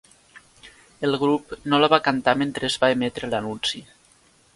[1.07, 3.83] El grup no la va cantar mentre es va emetre l'anunci.